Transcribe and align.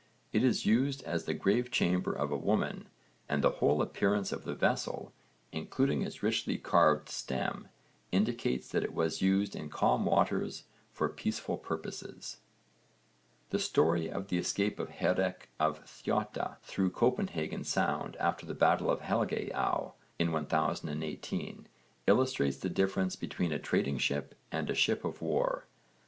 It 0.33 0.43
is 0.43 0.65
used 0.65 1.03
as 1.03 1.25
the 1.25 1.35
grave 1.35 1.69
chamber 1.69 2.11
of 2.11 2.31
a 2.31 2.35
woman, 2.35 2.89
and 3.29 3.43
the 3.43 3.51
whole 3.61 3.83
appearance 3.83 4.31
of 4.31 4.45
the 4.45 4.55
vessel, 4.55 5.13
including 5.51 6.01
its 6.01 6.23
richly 6.23 6.57
carved 6.57 7.07
stem, 7.07 7.67
indicates 8.11 8.67
that 8.69 8.83
it 8.83 8.95
was 8.95 9.21
used 9.21 9.55
in 9.55 9.69
calm 9.69 10.03
waters 10.07 10.63
for 10.91 11.07
peaceful 11.07 11.55
purposes. 11.55 12.37
The 13.51 13.59
story 13.59 14.09
of 14.09 14.29
the 14.29 14.39
escape 14.39 14.79
of 14.79 14.89
Hárek 14.89 15.43
of 15.59 15.85
Thjotta 15.85 16.57
through 16.63 16.89
Copenhagen 16.89 17.63
Sound 17.63 18.15
after 18.15 18.47
the 18.47 18.55
battle 18.55 18.89
of 18.89 19.01
Helgeäa 19.01 19.93
in 20.17 20.31
1018 20.31 21.67
illustrates 22.07 22.57
the 22.57 22.69
difference 22.69 23.15
between 23.15 23.51
a 23.51 23.59
trading 23.59 23.99
ship 23.99 24.33
and 24.51 24.67
a 24.67 24.73
ship 24.73 25.05
of 25.05 25.21
war. 25.21 25.67